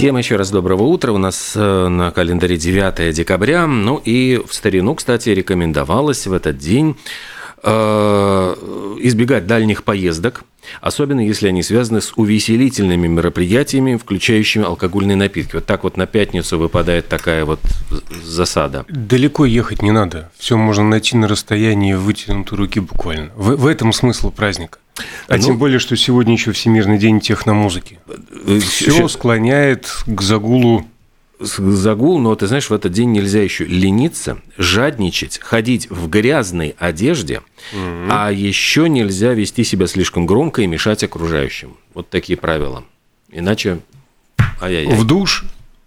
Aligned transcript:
Всем 0.00 0.16
еще 0.16 0.36
раз 0.36 0.50
доброго 0.50 0.84
утра. 0.84 1.12
У 1.12 1.18
нас 1.18 1.52
э, 1.54 1.88
на 1.88 2.10
календаре 2.10 2.56
9 2.56 3.14
декабря. 3.14 3.66
Ну 3.66 4.00
и 4.02 4.40
в 4.48 4.54
старину, 4.54 4.94
кстати, 4.94 5.28
рекомендовалось 5.28 6.26
в 6.26 6.32
этот 6.32 6.56
день 6.56 6.96
э, 7.62 7.70
избегать 9.00 9.46
дальних 9.46 9.84
поездок, 9.84 10.44
особенно 10.80 11.20
если 11.20 11.48
они 11.48 11.62
связаны 11.62 12.00
с 12.00 12.12
увеселительными 12.16 13.08
мероприятиями, 13.08 13.96
включающими 13.96 14.64
алкогольные 14.64 15.16
напитки. 15.16 15.56
Вот 15.56 15.66
так 15.66 15.84
вот 15.84 15.96
на 15.96 16.06
пятницу 16.06 16.58
выпадает 16.58 17.08
такая 17.08 17.44
вот 17.44 17.60
засада. 18.22 18.84
Далеко 18.88 19.44
ехать 19.44 19.82
не 19.82 19.90
надо. 19.90 20.30
Все 20.38 20.56
можно 20.56 20.84
найти 20.84 21.16
на 21.16 21.28
расстоянии 21.28 21.94
вытянутой 21.94 22.58
руки 22.58 22.80
буквально. 22.80 23.30
В, 23.34 23.56
в 23.56 23.66
этом 23.66 23.92
смысл 23.92 24.30
праздника. 24.30 24.78
А 25.28 25.36
ну, 25.36 25.42
тем 25.42 25.58
более, 25.58 25.78
что 25.78 25.96
сегодня 25.96 26.34
еще 26.34 26.52
Всемирный 26.52 26.98
день 26.98 27.20
техномузыки. 27.20 27.98
Э, 28.46 28.58
Все 28.58 29.08
склоняет 29.08 29.86
к 30.06 30.20
загулу 30.20 30.86
загул, 31.40 32.18
но 32.18 32.34
ты 32.34 32.46
знаешь, 32.46 32.70
в 32.70 32.72
этот 32.72 32.92
день 32.92 33.12
нельзя 33.12 33.42
еще 33.42 33.64
лениться, 33.64 34.38
жадничать, 34.56 35.38
ходить 35.42 35.90
в 35.90 36.08
грязной 36.08 36.74
одежде, 36.78 37.42
mm 37.72 38.08
а 38.10 38.30
еще 38.32 38.88
нельзя 38.88 39.34
вести 39.34 39.64
себя 39.64 39.86
слишком 39.86 40.26
громко 40.26 40.62
и 40.62 40.66
мешать 40.66 41.04
окружающим. 41.04 41.76
Вот 41.94 42.08
такие 42.08 42.36
правила. 42.36 42.84
Иначе 43.30 43.80
ай-яй-яй. 44.60 44.94
В 44.94 45.04
душ 45.04 45.44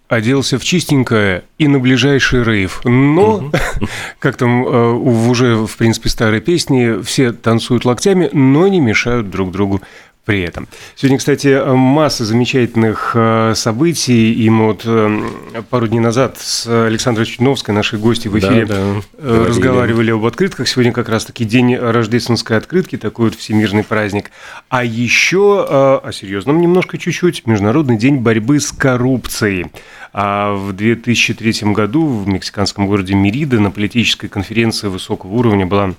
оделся 0.08 0.58
в 0.58 0.64
чистенькое 0.64 1.44
и 1.58 1.68
на 1.68 1.78
ближайший 1.78 2.42
рейв. 2.42 2.80
Но, 2.84 3.50
как 4.18 4.36
там 4.36 4.66
э, 4.66 4.92
уже, 4.92 5.66
в 5.66 5.76
принципе, 5.76 6.08
старой 6.08 6.40
песни, 6.40 7.02
все 7.02 7.32
танцуют 7.32 7.84
локтями, 7.84 8.28
но 8.32 8.68
не 8.68 8.80
мешают 8.80 9.30
друг 9.30 9.50
другу 9.50 9.82
при 10.24 10.42
этом. 10.42 10.68
Сегодня, 10.96 11.18
кстати, 11.18 11.62
масса 11.74 12.24
замечательных 12.24 13.12
э, 13.14 13.52
событий, 13.54 14.32
и 14.32 14.48
мы 14.48 14.66
вот 14.66 14.82
э, 14.86 15.22
пару 15.68 15.86
дней 15.86 16.00
назад 16.00 16.38
с 16.38 16.66
Александрой 16.86 17.26
Чудновской, 17.26 17.74
нашей 17.74 17.98
гостью 17.98 18.32
в 18.32 18.38
эфире, 18.38 18.64
да, 18.64 18.74
да. 18.74 19.02
Э, 19.18 19.44
разговаривали 19.48 20.12
об 20.12 20.24
открытках. 20.24 20.66
Сегодня 20.66 20.92
как 20.92 21.08
раз-таки 21.08 21.44
день 21.44 21.76
рождественской 21.76 22.56
открытки, 22.56 22.96
такой 22.96 23.26
вот 23.26 23.34
всемирный 23.38 23.84
праздник. 23.84 24.30
А 24.70 24.82
еще, 24.82 26.00
о 26.02 26.10
серьезном 26.12 26.60
немножко 26.60 26.96
чуть-чуть, 26.96 27.46
Международный 27.46 27.98
день 27.98 28.16
борьбы 28.16 28.60
с 28.60 28.72
коррупцией. 28.72 29.66
А 30.14 30.54
в 30.54 30.72
2003 30.72 31.72
году 31.72 32.06
в 32.06 32.28
мексиканском 32.28 32.86
городе 32.86 33.14
Мерида 33.14 33.60
на 33.60 33.70
политической 33.70 34.28
конференции 34.28 34.88
высокого 34.88 35.32
уровня 35.32 35.66
была 35.66 35.94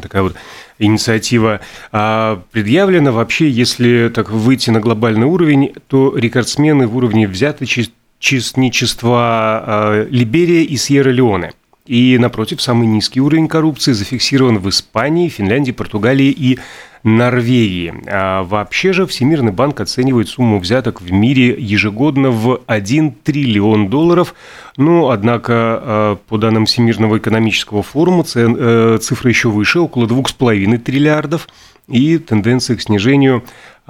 такая 0.00 0.22
вот 0.22 0.36
инициатива 0.78 1.60
а 1.92 2.42
предъявлена. 2.50 3.12
Вообще, 3.12 3.48
если 3.50 4.08
так 4.08 4.30
выйти 4.30 4.70
на 4.70 4.80
глобальный 4.80 5.26
уровень, 5.26 5.74
то 5.88 6.16
рекордсмены 6.16 6.86
в 6.86 6.96
уровне 6.96 7.28
взяточничества 7.28 9.18
а, 9.20 10.06
Либерия 10.10 10.62
и 10.62 10.76
Сьерра-Леоне. 10.76 11.52
И, 11.86 12.18
напротив, 12.18 12.62
самый 12.62 12.86
низкий 12.86 13.20
уровень 13.20 13.48
коррупции 13.48 13.92
зафиксирован 13.92 14.58
в 14.58 14.68
Испании, 14.68 15.28
Финляндии, 15.28 15.72
Португалии 15.72 16.30
и 16.30 16.58
Норвегии. 17.02 17.94
А 18.06 18.42
вообще 18.42 18.92
же 18.92 19.06
Всемирный 19.06 19.52
банк 19.52 19.80
оценивает 19.80 20.28
сумму 20.28 20.58
взяток 20.58 21.00
в 21.00 21.10
мире 21.10 21.56
ежегодно 21.58 22.30
в 22.30 22.60
1 22.66 23.12
триллион 23.24 23.88
долларов. 23.88 24.34
Ну, 24.76 25.10
однако, 25.10 25.52
а, 25.54 26.16
по 26.28 26.38
данным 26.38 26.66
Всемирного 26.66 27.18
экономического 27.18 27.82
форума, 27.82 28.24
э, 28.34 28.98
цифра 29.00 29.28
еще 29.28 29.48
выше, 29.48 29.80
около 29.80 30.06
2,5 30.06 30.78
триллиардов. 30.78 31.48
И 31.88 32.18
тенденция 32.18 32.76
к 32.76 32.82
снижению 32.82 33.42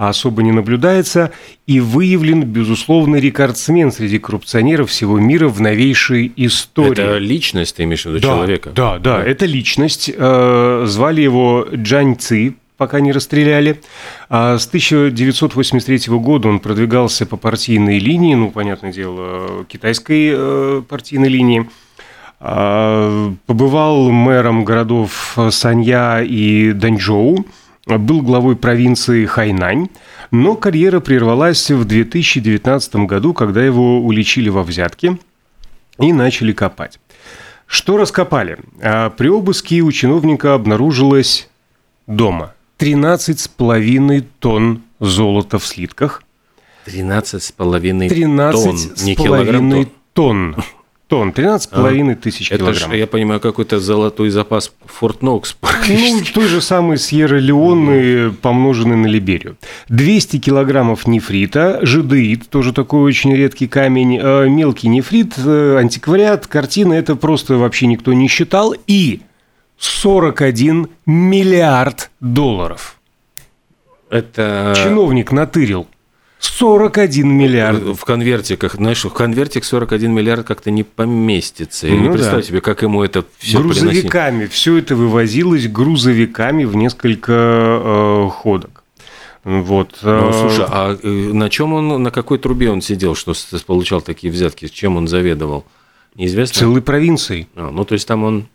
особо 0.09 0.43
не 0.43 0.53
наблюдается, 0.53 1.31
и 1.67 1.79
выявлен, 1.81 2.45
безусловно, 2.45 3.17
рекордсмен 3.17 3.93
среди 3.93 4.19
коррупционеров 4.19 4.89
всего 4.89 5.19
мира 5.19 5.49
в 5.49 5.61
новейшей 5.61 6.33
истории. 6.37 6.93
Это 6.93 7.19
личность, 7.19 7.77
ты 7.77 7.83
имеешь 7.83 8.05
в 8.05 8.07
виду, 8.07 8.21
да, 8.21 8.29
человека? 8.29 8.71
Да, 8.71 8.99
да, 8.99 9.19
да, 9.19 9.25
это 9.25 9.45
личность. 9.45 10.11
Э, 10.15 10.85
звали 10.87 11.21
его 11.21 11.67
Джань 11.75 12.17
Ци, 12.17 12.55
пока 12.81 13.01
не 13.01 13.13
расстреляли. 13.13 13.83
А 14.31 14.57
с 14.57 14.67
1983 14.67 16.17
года 16.17 16.49
он 16.49 16.61
продвигался 16.61 17.27
по 17.27 17.37
партийной 17.37 17.99
линии, 17.99 18.35
ну, 18.35 18.51
понятное 18.51 18.91
дело, 18.91 19.67
китайской 19.67 20.33
э, 20.35 20.83
партийной 20.89 21.29
линии. 21.29 21.69
А, 22.41 23.35
побывал 23.45 24.11
мэром 24.11 24.65
городов 24.65 25.37
Санья 25.51 26.23
и 26.23 26.73
Даньчжоу, 26.73 27.45
был 27.87 28.23
главой 28.23 28.57
провинции 28.57 29.27
Хайнань, 29.27 29.91
но 30.31 30.57
карьера 30.57 31.01
прервалась 31.01 31.71
в 31.71 31.85
2019 31.85 32.97
году, 32.97 33.35
когда 33.35 33.63
его 33.63 34.01
уличили 34.01 34.49
во 34.49 34.63
взятке 34.63 35.19
и 35.99 36.15
начали 36.15 36.53
копать. 36.53 36.99
Что 37.67 37.99
раскопали? 37.99 38.57
А 38.83 39.11
при 39.11 39.29
обыске 39.29 39.83
у 39.83 39.93
чиновника 39.93 40.55
обнаружилось 40.55 41.51
дома– 42.07 42.55
13,5 42.81 44.25
тонн 44.39 44.83
золота 45.01 45.59
в 45.59 45.67
слитках. 45.67 46.23
13,5 46.87 47.53
тонн, 47.53 48.09
13 48.09 49.03
не 49.03 49.15
килограмм 49.15 49.87
тонн. 50.15 50.57
Тонн, 51.07 51.31
13,5 51.31 52.13
а, 52.13 52.15
тысяч 52.15 52.51
килограмм. 52.51 52.91
Это 52.91 52.97
я 52.97 53.09
понимаю, 53.09 53.41
какой-то 53.41 53.81
золотой 53.81 54.31
запас 54.31 54.73
Форт 54.87 55.23
Нокс. 55.23 55.57
Ну, 55.89 56.21
той 56.33 56.47
же 56.47 56.61
самой 56.61 56.99
Сьерра-Леоны, 56.99 58.31
помноженный 58.31 58.95
на 58.95 59.09
Либерию. 59.09 59.57
200 59.89 60.39
килограммов 60.39 61.09
нефрита, 61.09 61.81
жидеид, 61.83 62.49
тоже 62.49 62.73
такой 62.73 63.03
очень 63.03 63.35
редкий 63.35 63.67
камень, 63.67 64.21
э, 64.23 64.49
мелкий 64.49 64.87
нефрит, 64.87 65.35
э, 65.37 65.79
антиквариат, 65.81 66.47
картина, 66.47 66.93
это 66.93 67.17
просто 67.17 67.57
вообще 67.57 67.89
никто 67.89 68.13
не 68.13 68.29
считал. 68.29 68.73
И 68.87 69.23
41 69.81 70.89
миллиард 71.07 72.11
долларов. 72.21 73.01
Это... 74.11 74.75
Чиновник 74.77 75.33
натырил. 75.33 75.89
41 76.39 77.29
миллиард. 77.29 77.79
В 77.81 78.05
конвертиках, 78.05 78.75
знаешь, 78.75 79.05
в 79.05 79.11
конвертик 79.11 79.65
41 79.65 80.13
миллиард 80.13 80.47
как-то 80.47 80.71
не 80.71 80.83
поместится. 80.83 81.87
Я 81.87 81.95
ну, 81.95 82.03
не 82.03 82.09
представляю 82.09 82.43
да. 82.43 82.49
себе, 82.49 82.61
как 82.61 82.83
ему 82.83 83.03
это 83.03 83.25
все 83.39 83.59
Грузовиками. 83.59 84.37
Приносить. 84.37 84.53
Все 84.53 84.77
это 84.77 84.97
вывозилось 84.97 85.67
грузовиками 85.67 86.65
в 86.65 86.77
несколько 86.77 87.33
э, 87.33 88.29
ходок. 88.31 88.85
Вот. 89.45 89.99
Ну, 90.03 90.29
э, 90.29 90.33
слушай, 90.33 90.67
а 90.69 90.99
э, 91.03 91.09
на 91.09 91.49
чем 91.49 91.73
он, 91.73 92.03
на 92.03 92.11
какой 92.11 92.39
трубе 92.39 92.71
он 92.71 92.83
сидел, 92.83 93.15
что 93.15 93.33
получал 93.67 94.03
такие 94.03 94.31
взятки? 94.31 94.69
Чем 94.69 94.99
он 94.99 95.09
заведовал? 95.09 95.65
Неизвестно. 96.15 96.59
Целой 96.59 96.83
провинцией. 96.83 97.49
А, 97.55 97.71
ну, 97.71 97.85
то 97.85 97.95
есть 97.95 98.07
там 98.07 98.25
он 98.25 98.47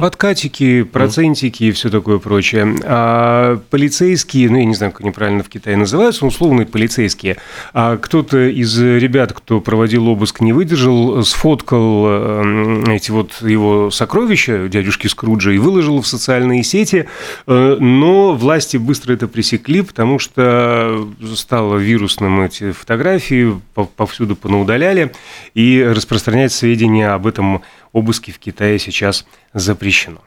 Откатики, 0.00 0.84
процентики 0.84 1.64
и 1.64 1.72
все 1.72 1.90
такое 1.90 2.18
прочее. 2.18 2.76
А 2.84 3.60
полицейские, 3.70 4.48
ну, 4.48 4.58
я 4.58 4.64
не 4.64 4.76
знаю, 4.76 4.92
как 4.92 5.00
они 5.00 5.10
правильно 5.10 5.42
в 5.42 5.48
Китае 5.48 5.76
называются, 5.76 6.24
условные 6.24 6.66
полицейские. 6.66 7.38
А 7.74 7.96
кто-то 7.96 8.48
из 8.48 8.78
ребят, 8.78 9.32
кто 9.32 9.60
проводил 9.60 10.06
обыск, 10.06 10.40
не 10.40 10.52
выдержал, 10.52 11.24
сфоткал 11.24 12.04
э, 12.06 12.84
эти 12.94 13.10
вот 13.10 13.42
его 13.42 13.90
сокровища, 13.90 14.68
дядюшки 14.68 15.08
Скруджа, 15.08 15.50
и 15.50 15.58
выложил 15.58 16.00
в 16.00 16.06
социальные 16.06 16.62
сети. 16.62 17.08
Э, 17.48 17.76
но 17.80 18.34
власти 18.34 18.76
быстро 18.76 19.14
это 19.14 19.26
пресекли, 19.26 19.82
потому 19.82 20.20
что 20.20 21.08
стало 21.34 21.76
вирусным 21.76 22.40
эти 22.40 22.70
фотографии, 22.70 23.60
повсюду 23.96 24.36
понаудаляли, 24.36 25.12
и 25.54 25.82
распространять 25.84 26.52
сведения 26.52 27.08
об 27.08 27.26
этом 27.26 27.62
обыски 27.96 28.30
в 28.30 28.38
Китае 28.38 28.78
сейчас 28.78 29.24
запрещено. 29.54 30.20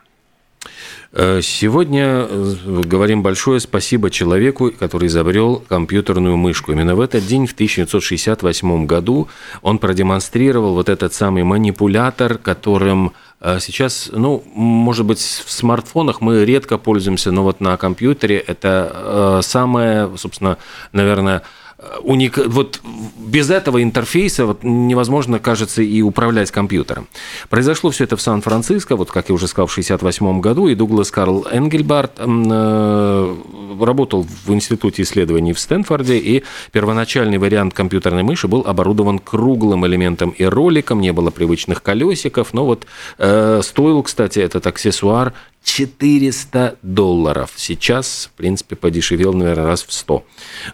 Э, 1.11 1.41
сегодня 1.43 2.27
э, 2.27 2.55
говорим 2.83 3.21
большое 3.21 3.59
спасибо 3.59 4.09
человеку, 4.09 4.71
который 4.71 5.07
изобрел 5.07 5.63
компьютерную 5.67 6.35
мышку. 6.37 6.71
Именно 6.71 6.95
в 6.95 7.01
этот 7.01 7.25
день, 7.27 7.45
в 7.45 7.53
1968 7.53 8.85
году, 8.87 9.27
он 9.61 9.77
продемонстрировал 9.77 10.73
вот 10.73 10.89
этот 10.89 11.13
самый 11.13 11.43
манипулятор, 11.43 12.39
которым 12.39 13.13
э, 13.41 13.59
сейчас, 13.59 14.09
ну, 14.11 14.43
может 14.53 15.05
быть, 15.05 15.19
в 15.19 15.51
смартфонах 15.51 16.21
мы 16.21 16.45
редко 16.45 16.79
пользуемся, 16.79 17.31
но 17.31 17.43
вот 17.43 17.61
на 17.61 17.77
компьютере 17.77 18.37
это 18.37 19.41
самое, 19.43 20.09
собственно, 20.17 20.57
наверное, 20.91 21.43
уник... 22.01 22.37
вот 22.47 22.81
без 23.17 23.49
этого 23.49 23.81
интерфейса 23.83 24.45
вот 24.45 24.63
невозможно, 24.63 25.39
кажется, 25.39 25.81
и 25.81 26.01
управлять 26.01 26.51
компьютером. 26.51 27.07
Произошло 27.49 27.91
все 27.91 28.03
это 28.05 28.17
в 28.17 28.21
Сан-Франциско, 28.21 28.95
вот 28.95 29.11
как 29.11 29.29
я 29.29 29.35
уже 29.35 29.47
сказал, 29.47 29.67
в 29.67 29.71
1968 29.71 30.41
году, 30.41 30.67
и 30.67 30.75
Дуглас 30.75 31.11
Карл 31.11 31.45
Энгельбарт 31.49 32.13
э, 32.17 33.35
работал 33.83 34.25
в 34.45 34.53
Институте 34.53 35.03
исследований 35.03 35.53
в 35.53 35.59
Стэнфорде, 35.59 36.17
и 36.17 36.43
первоначальный 36.71 37.37
вариант 37.37 37.73
компьютерной 37.73 38.23
мыши 38.23 38.47
был 38.47 38.63
оборудован 38.65 39.19
круглым 39.19 39.85
элементом 39.85 40.31
и 40.31 40.43
роликом, 40.43 41.01
не 41.01 41.13
было 41.13 41.29
привычных 41.31 41.81
колесиков, 41.83 42.53
но 42.53 42.65
вот 42.65 42.85
э, 43.17 43.61
стоил, 43.63 44.03
кстати, 44.03 44.39
этот 44.39 44.67
аксессуар 44.67 45.33
400 45.63 46.77
долларов. 46.81 47.51
Сейчас, 47.55 48.29
в 48.33 48.37
принципе, 48.37 48.75
подешевел, 48.75 49.33
наверное, 49.33 49.65
раз 49.65 49.83
в 49.83 49.91
100. 49.91 50.23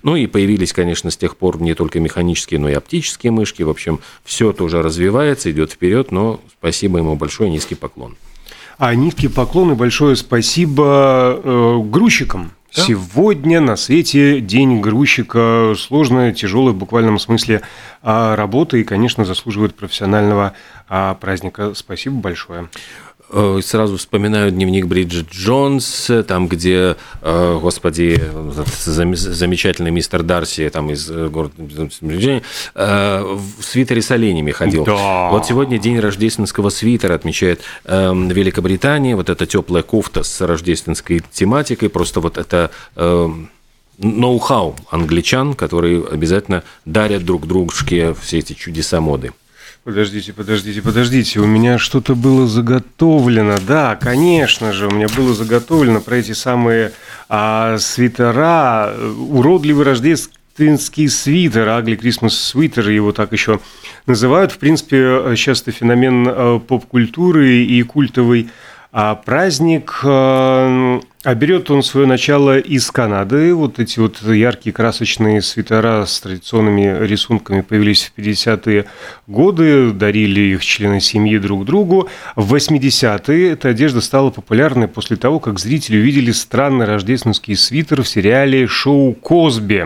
Ну 0.04 0.16
и 0.16 0.28
появились, 0.28 0.74
конечно, 0.74 1.12
с 1.12 1.18
тех 1.18 1.38
пор 1.38 1.62
не 1.62 1.74
только 1.74 2.00
механические, 2.00 2.60
но 2.60 2.70
и 2.70 2.74
оптические 2.74 3.32
мышки. 3.32 3.64
В 3.64 3.70
общем, 3.70 4.00
все 4.24 4.54
тоже 4.54 4.82
развивается, 4.82 5.52
идет 5.52 5.72
вперед, 5.72 6.12
но 6.12 6.40
спасибо 6.60 7.00
ему 7.00 7.16
большое, 7.16 7.50
низкий 7.50 7.76
поклон. 7.76 8.16
А 8.78 8.94
низкий 8.94 9.28
поклон 9.28 9.72
и 9.72 9.76
большое 9.76 10.16
спасибо 10.16 11.40
э, 11.44 11.80
грузчикам. 11.84 12.52
Сегодня 12.76 13.62
на 13.62 13.78
свете 13.78 14.42
день 14.42 14.82
грузчика. 14.82 15.74
Сложная, 15.78 16.34
тяжелая 16.34 16.74
в 16.74 16.78
буквальном 16.78 17.20
смысле 17.20 17.62
а, 18.02 18.36
работа 18.36 18.76
и, 18.76 18.84
конечно, 18.84 19.24
заслуживает 19.24 19.76
профессионального 19.76 20.54
а, 20.90 21.16
праздника. 21.16 21.74
Спасибо 21.74 22.18
большое. 22.18 22.70
Э, 23.32 23.60
сразу 23.64 23.98
вспоминаю 23.98 24.52
дневник 24.52 24.86
Бриджит 24.86 25.30
Джонс, 25.32 26.12
там, 26.28 26.48
где, 26.48 26.96
э, 27.22 27.60
господи, 27.62 28.22
замечательный 28.76 29.92
мистер 29.92 30.24
Дарси 30.24 30.70
там 30.70 30.92
из 30.92 31.10
э, 31.10 31.28
города 31.30 31.56
в 32.76 33.64
свитере 33.64 34.02
с 34.02 34.12
оленями 34.12 34.52
ходил. 34.52 34.86
Да. 34.86 35.30
Вот 35.32 35.46
сегодня 35.46 35.78
день 35.80 36.00
рождественского 36.00 36.70
свитера 36.70 37.16
отмечает 37.16 37.62
Великобритания. 37.86 39.16
Вот 39.16 39.30
эта 39.30 39.46
теплая 39.46 39.84
кофта 39.84 40.24
с 40.24 40.42
рождественской 40.42 41.22
тематикой. 41.32 41.90
Просто 41.90 42.20
вот 42.20 42.38
это 42.38 42.72
ноу-хау 43.98 44.76
англичан, 44.92 45.54
которые 45.54 46.06
обязательно 46.06 46.64
дарят 46.86 47.24
друг 47.26 47.48
дружке 47.48 48.14
все 48.14 48.40
эти 48.40 48.54
чудеса 48.54 49.02
моды. 49.02 49.32
Подождите, 49.86 50.34
подождите, 50.34 50.82
подождите, 50.82 51.40
у 51.40 51.46
меня 51.46 51.78
что-то 51.78 52.16
было 52.16 52.48
заготовлено. 52.48 53.58
Да, 53.68 53.96
конечно 53.96 54.74
же, 54.74 54.88
у 54.88 54.90
меня 54.90 55.06
было 55.16 55.36
заготовлено 55.36 56.02
про 56.02 56.16
эти 56.16 56.32
самые 56.32 56.92
а, 57.30 57.78
свитера, 57.78 58.96
уродливый 59.30 59.86
рождественский 59.86 61.08
свитер, 61.08 61.70
Агли 61.70 61.96
Christmas 61.96 62.32
свитер, 62.32 62.90
его 62.90 63.12
так 63.12 63.32
еще 63.32 63.60
называют. 64.08 64.52
В 64.52 64.58
принципе, 64.58 65.36
сейчас 65.36 65.62
это 65.62 65.72
феномен 65.72 66.28
а, 66.28 66.58
поп-культуры 66.58 67.58
и 67.58 67.84
культовый 67.84 68.50
а, 68.92 69.14
праздник. 69.14 70.00
А, 71.26 71.32
а 71.32 71.36
берет 71.36 71.70
он 71.72 71.84
свое 71.84 72.08
начало 72.08 72.60
из 72.60 72.90
Канады. 72.92 73.54
Вот 73.54 73.80
эти 73.80 74.00
вот 74.00 74.22
яркие 74.22 74.72
красочные 74.74 75.42
свитера 75.42 76.06
с 76.06 76.22
традиционными 76.22 77.06
рисунками 77.06 77.60
появились 77.62 78.12
в 78.16 78.20
50-е 78.20 78.86
годы, 79.28 79.92
дарили 79.92 80.42
их 80.42 80.64
члены 80.64 81.02
семьи 81.02 81.38
друг 81.38 81.66
другу. 81.66 82.10
В 82.36 82.56
80-е 82.56 83.52
эта 83.52 83.70
одежда 83.70 84.02
стала 84.02 84.30
популярной 84.30 84.88
после 84.88 85.18
того, 85.18 85.40
как 85.40 85.60
зрители 85.60 85.98
увидели 85.98 86.32
странный 86.32 86.86
рождественский 86.86 87.56
свитер 87.56 88.04
в 88.04 88.08
сериале 88.08 88.68
«Шоу 88.68 89.14
Косби». 89.14 89.84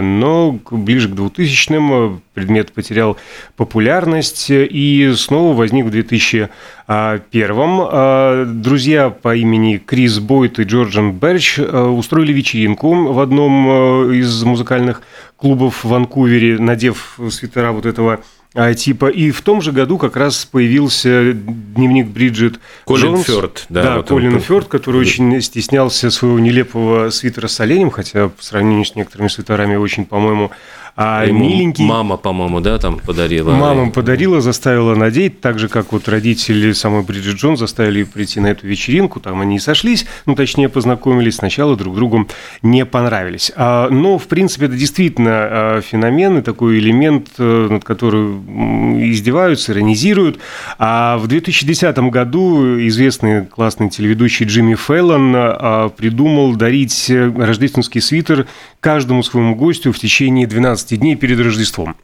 Но 0.00 0.58
ближе 0.70 1.08
к 1.08 1.12
2000-м 1.12 2.22
предмет 2.34 2.72
потерял 2.72 3.16
популярность 3.56 4.46
и 4.48 5.12
снова 5.16 5.54
возник 5.54 5.84
в 5.86 5.90
2001-м. 5.90 8.62
Друзья 8.62 9.10
по 9.10 9.36
имени 9.36 9.76
Крис 9.76 10.18
Бойт 10.18 10.51
Флойд 10.52 10.58
и 10.58 10.62
Джорджан 10.64 11.12
Берч 11.12 11.58
э, 11.58 11.80
устроили 11.84 12.32
вечеринку 12.32 13.12
в 13.12 13.20
одном 13.20 14.10
э, 14.10 14.16
из 14.16 14.42
музыкальных 14.42 15.02
клубов 15.36 15.84
в 15.84 15.88
Ванкувере, 15.88 16.58
надев 16.58 17.18
свитера 17.30 17.72
вот 17.72 17.86
этого 17.86 18.20
э, 18.54 18.74
типа. 18.74 19.06
И 19.06 19.30
в 19.30 19.40
том 19.42 19.62
же 19.62 19.72
году 19.72 19.98
как 19.98 20.16
раз 20.16 20.44
появился 20.44 21.32
дневник 21.32 22.08
Бриджит 22.08 22.60
Колин 22.84 23.14
Джонс. 23.14 23.26
Фёрд. 23.26 23.66
Да, 23.68 23.82
да 23.82 23.96
вот 23.98 24.08
Колин 24.08 24.34
он... 24.34 24.40
Фёрд, 24.40 24.68
который 24.68 25.00
очень 25.00 25.40
стеснялся 25.40 26.10
своего 26.10 26.38
нелепого 26.38 27.10
свитера 27.10 27.48
с 27.48 27.58
оленем, 27.60 27.90
хотя 27.90 28.28
по 28.28 28.42
сравнению 28.42 28.84
с 28.84 28.94
некоторыми 28.94 29.28
свитерами 29.28 29.76
очень, 29.76 30.04
по-моему, 30.04 30.50
а 30.94 31.24
Ему 31.24 31.48
миленький... 31.48 31.84
Мама, 31.84 32.18
по-моему, 32.18 32.60
да, 32.60 32.78
там 32.78 32.98
подарила. 32.98 33.52
Мама 33.52 33.90
подарила, 33.90 34.42
заставила 34.42 34.94
надеть, 34.94 35.40
так 35.40 35.58
же, 35.58 35.68
как 35.68 35.92
вот 35.92 36.06
родители 36.08 36.72
самой 36.72 37.02
Бриджит 37.02 37.36
Джон 37.36 37.56
заставили 37.56 38.02
прийти 38.02 38.40
на 38.40 38.48
эту 38.48 38.66
вечеринку, 38.66 39.18
там 39.18 39.40
они 39.40 39.56
и 39.56 39.58
сошлись, 39.58 40.06
ну, 40.26 40.34
точнее, 40.34 40.68
познакомились, 40.68 41.36
сначала 41.36 41.76
друг 41.76 41.94
другу 41.94 42.28
не 42.60 42.84
понравились. 42.84 43.50
А, 43.56 43.88
но, 43.88 44.18
в 44.18 44.26
принципе, 44.26 44.66
это 44.66 44.76
действительно 44.76 45.30
а, 45.32 45.80
феномен 45.80 46.38
и 46.38 46.42
такой 46.42 46.78
элемент, 46.78 47.28
э, 47.38 47.68
над 47.70 47.84
которым 47.84 49.02
издеваются, 49.02 49.72
иронизируют. 49.72 50.40
А 50.78 51.16
в 51.16 51.26
2010 51.26 51.96
году 52.10 52.78
известный 52.86 53.46
классный 53.46 53.88
телеведущий 53.88 54.44
Джимми 54.44 54.74
Фэллон 54.74 55.32
а, 55.34 55.88
придумал 55.88 56.54
дарить 56.54 57.10
рождественский 57.10 58.02
свитер 58.02 58.46
каждому 58.80 59.22
своему 59.22 59.54
гостю 59.54 59.92
в 59.92 59.98
течение 59.98 60.46
12 60.46 60.81
дней 60.90 61.16
перед 61.16 61.38
Рождеством. 61.40 61.96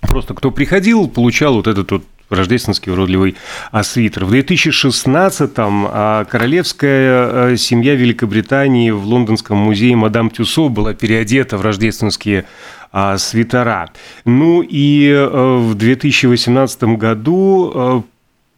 Просто 0.00 0.34
кто 0.34 0.50
приходил, 0.50 1.08
получал 1.08 1.54
вот 1.54 1.66
этот 1.66 1.90
вот 1.90 2.04
рождественский 2.30 2.92
уродливый 2.92 3.36
свитер. 3.82 4.24
В 4.24 4.32
2016-м 4.32 5.86
а, 5.90 6.24
королевская 6.24 7.52
а, 7.52 7.56
семья 7.56 7.94
Великобритании 7.94 8.90
в 8.90 9.04
Лондонском 9.06 9.58
музее 9.58 9.96
Мадам 9.96 10.30
Тюсо 10.30 10.68
была 10.68 10.94
переодета 10.94 11.58
в 11.58 11.62
рождественские 11.62 12.46
а, 12.92 13.18
свитера. 13.18 13.90
Ну 14.24 14.62
и 14.62 15.12
в 15.12 15.74
2018 15.74 16.82
году 16.84 18.04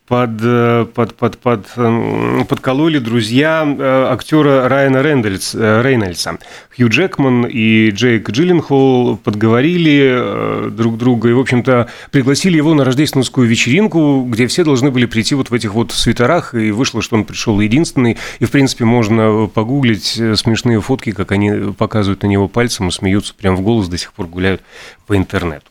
под, 0.07 0.31
э, 0.41 0.87
под, 0.95 1.15
под, 1.15 1.39
под, 1.39 1.67
эм, 1.77 2.47
подкололи 2.47 2.99
друзья 2.99 3.67
э, 3.67 4.07
актера 4.11 4.69
Райана 4.69 5.03
Рэндальс, 5.03 5.55
э, 5.55 5.83
Рейнольдса. 5.83 6.39
Хью 6.77 6.89
Джекман 6.89 7.45
и 7.47 7.91
Джейк 7.91 8.31
Джилленхол 8.31 9.17
подговорили 9.17 10.71
друг 10.71 10.97
друга 10.99 11.31
и, 11.31 11.33
в 11.33 11.41
общем-то, 11.41 11.89
пригласили 12.11 12.57
его 12.57 12.75
на 12.75 12.85
рождественскую 12.85 13.49
вечеринку, 13.49 14.25
где 14.29 14.47
все 14.47 14.63
должны 14.63 14.91
были 14.91 15.07
прийти 15.07 15.35
вот 15.35 15.51
в 15.51 15.55
этих 15.55 15.75
вот 15.75 15.93
свитерах, 15.93 16.55
и 16.55 16.71
вышло, 16.71 17.03
что 17.03 17.17
он 17.17 17.25
пришел 17.25 17.59
единственный. 17.61 18.17
И, 18.39 18.45
в 18.45 18.51
принципе, 18.51 18.85
можно 18.85 19.49
погуглить 19.53 20.07
смешные 20.07 20.81
фотки, 20.81 21.13
как 21.13 21.33
они 21.33 21.73
показывают 21.73 22.23
на 22.23 22.27
него 22.27 22.49
пальцем 22.49 22.89
и 22.89 22.91
смеются 22.91 23.35
прямо 23.35 23.57
в 23.57 23.63
голос, 23.63 23.89
до 23.89 23.99
сих 23.99 24.13
пор 24.13 24.27
гуляют 24.27 24.63
по 25.07 25.17
интернету. 25.17 25.67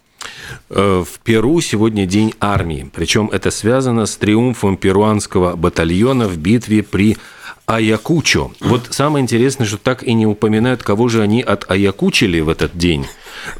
Э, 0.69 1.03
в 1.05 1.19
Перу 1.19 1.61
сегодня 1.61 2.05
день 2.05 2.33
армии. 2.39 2.89
Причем 2.93 3.29
это 3.31 3.51
связано 3.51 4.05
с 4.05 4.15
триумфом 4.15 4.77
перуанского 4.77 5.55
батальона 5.55 6.27
в 6.27 6.37
битве 6.37 6.83
при 6.83 7.17
Аякучо. 7.65 8.51
Вот 8.59 8.87
самое 8.91 9.23
интересное, 9.23 9.65
что 9.65 9.77
так 9.77 10.03
и 10.03 10.13
не 10.13 10.27
упоминают, 10.27 10.83
кого 10.83 11.07
же 11.07 11.21
они 11.21 11.41
от 11.41 11.69
Аякучили 11.69 12.39
в 12.39 12.49
этот 12.49 12.77
день. 12.77 13.05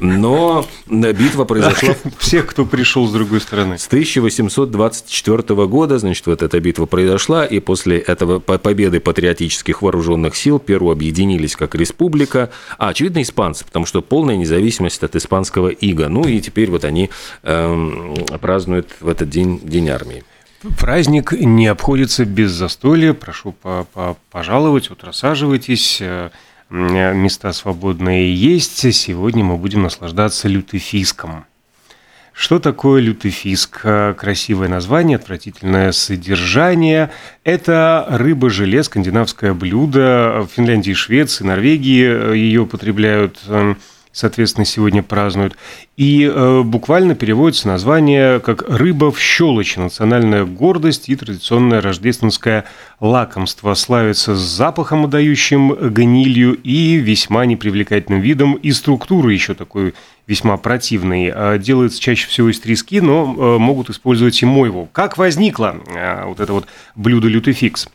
Но 0.00 0.64
битва 0.86 1.44
произошла... 1.44 1.94
Всех, 2.18 2.46
кто 2.46 2.64
пришел 2.64 3.06
с 3.06 3.12
другой 3.12 3.40
стороны. 3.40 3.78
С 3.78 3.86
1824 3.86 5.66
года, 5.66 5.98
значит, 5.98 6.26
вот 6.26 6.42
эта 6.42 6.60
битва 6.60 6.86
произошла, 6.86 7.44
и 7.44 7.60
после 7.60 7.98
этого 7.98 8.38
победы 8.38 9.00
патриотических 9.00 9.82
вооруженных 9.82 10.36
сил 10.36 10.58
Перу 10.58 10.90
объединились 10.90 11.56
как 11.56 11.74
республика, 11.74 12.50
а, 12.78 12.88
очевидно, 12.88 13.22
испанцы, 13.22 13.64
потому 13.64 13.86
что 13.86 14.02
полная 14.02 14.36
независимость 14.36 15.02
от 15.02 15.16
испанского 15.16 15.68
ига. 15.68 16.08
Ну 16.08 16.26
и 16.26 16.40
теперь 16.40 16.70
вот 16.70 16.84
они 16.84 17.10
эм, 17.42 18.14
празднуют 18.40 18.88
в 19.00 19.08
этот 19.08 19.28
день 19.28 19.60
День 19.62 19.88
армии. 19.88 20.24
Праздник 20.78 21.32
не 21.32 21.66
обходится 21.66 22.24
без 22.24 22.50
застолья. 22.50 23.12
Прошу 23.12 23.54
пожаловать, 24.30 24.90
вот 24.90 25.04
рассаживайтесь. 25.04 25.98
Э, 26.00 26.30
места 26.70 27.52
свободные 27.52 28.34
есть. 28.34 28.94
Сегодня 28.94 29.44
мы 29.44 29.56
будем 29.56 29.82
наслаждаться 29.82 30.48
лютефиском. 30.48 31.44
Что 32.32 32.58
такое 32.58 33.00
лютефиск? 33.00 33.80
Э, 33.84 34.14
красивое 34.14 34.68
название, 34.68 35.16
отвратительное 35.16 35.92
содержание. 35.92 37.10
Это 37.44 38.06
рыба-желе, 38.10 38.82
скандинавское 38.82 39.54
блюдо. 39.54 40.46
В 40.46 40.54
Финляндии, 40.54 40.92
Швеции, 40.92 41.44
Норвегии 41.44 42.04
э, 42.04 42.36
ее 42.36 42.62
употребляют 42.62 43.40
эм, 43.48 43.78
соответственно, 44.16 44.64
сегодня 44.64 45.02
празднуют. 45.02 45.56
И 45.98 46.24
э, 46.24 46.62
буквально 46.62 47.14
переводится 47.14 47.68
название 47.68 48.40
как 48.40 48.62
«рыба 48.66 49.12
в 49.12 49.20
щелочи», 49.20 49.78
национальная 49.78 50.46
гордость 50.46 51.10
и 51.10 51.16
традиционное 51.16 51.82
рождественское 51.82 52.64
лакомство. 52.98 53.74
Славится 53.74 54.34
с 54.34 54.40
запахом, 54.40 55.04
отдающим 55.04 55.74
гнилью 55.90 56.54
и 56.54 56.96
весьма 56.96 57.44
непривлекательным 57.44 58.22
видом, 58.22 58.54
и 58.54 58.72
структурой 58.72 59.34
еще 59.34 59.52
такой 59.52 59.92
весьма 60.26 60.56
противной. 60.56 61.30
А 61.30 61.58
делается 61.58 62.00
чаще 62.00 62.26
всего 62.26 62.50
из 62.50 62.58
трески, 62.58 63.02
но 63.02 63.34
э, 63.36 63.58
могут 63.58 63.90
использовать 63.90 64.40
и 64.42 64.46
мойву. 64.46 64.88
Как 64.92 65.18
возникло 65.18 65.76
э, 65.94 66.24
вот 66.24 66.40
это 66.40 66.54
вот 66.54 66.66
блюдо 66.94 67.28
лютый 67.28 67.52
фикс? 67.52 67.86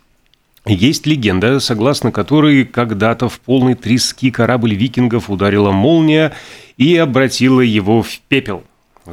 Есть 0.66 1.08
легенда, 1.08 1.60
согласно 1.60 2.12
которой 2.12 2.66
когда-то 2.66 3.30
в 3.30 3.40
полной 3.40 3.74
трески 3.76 4.30
корабль 4.30 4.76
викингов 4.76 5.30
ударила 5.30 5.72
молния 5.72 6.34
и 6.78 6.96
обратила 6.98 7.62
его 7.62 8.04
в 8.04 8.20
пепел. 8.28 8.64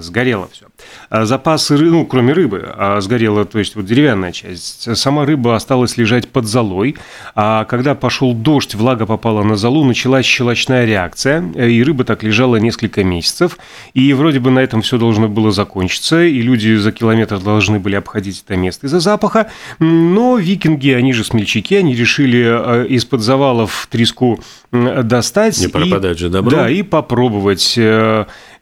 Сгорело 0.00 0.49
все. 0.52 0.67
А 1.11 1.25
запасы, 1.25 1.76
ну, 1.76 2.05
кроме 2.07 2.33
рыбы, 2.33 2.73
а 2.76 3.00
сгорела, 3.00 3.45
то 3.45 3.59
есть 3.59 3.76
вот 3.76 3.85
деревянная 3.85 4.33
часть. 4.33 4.97
Сама 4.97 5.25
рыба 5.25 5.57
осталась 5.57 5.97
лежать 5.97 6.28
под 6.28 6.47
золой, 6.47 6.97
а 7.35 7.64
когда 7.64 7.95
пошел 7.95 8.35
дождь, 8.35 8.75
влага 8.75 9.07
попала 9.07 9.43
на 9.43 9.57
золу, 9.57 9.85
началась 9.85 10.26
щелочная 10.26 10.85
реакция, 10.85 11.43
и 11.52 11.83
рыба 11.83 12.05
так 12.05 12.23
лежала 12.23 12.57
несколько 12.57 13.05
месяцев, 13.05 13.59
и 13.95 14.12
вроде 14.12 14.40
бы 14.40 14.50
на 14.50 14.61
этом 14.61 14.83
все 14.83 14.99
должно 14.99 15.28
было 15.28 15.50
закончиться, 15.50 16.23
и 16.23 16.40
люди 16.40 16.76
за 16.76 16.93
километр 16.93 17.38
должны 17.38 17.78
были 17.78 17.97
обходить 17.97 18.43
это 18.45 18.57
место 18.57 18.87
из-за 18.87 19.00
запаха, 19.00 19.50
но 19.78 20.37
викинги, 20.37 20.90
они 20.90 21.12
же 21.12 21.25
смельчаки, 21.25 21.76
они 21.76 21.95
решили 21.95 22.45
э, 22.47 22.87
из-под 22.88 23.21
завалов 23.23 23.88
треску 23.90 24.40
достать. 24.71 25.59
Не 25.61 25.69
пропадать 25.69 26.17
и, 26.17 26.21
же 26.21 26.28
добро. 26.28 26.50
Да, 26.50 26.71
и 26.71 26.83
попробовать. 26.83 27.78